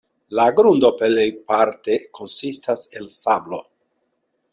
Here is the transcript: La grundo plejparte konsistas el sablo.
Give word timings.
La 0.37 0.45
grundo 0.59 0.89
plejparte 1.01 1.97
konsistas 2.19 2.87
el 3.01 3.07
sablo. 3.17 3.61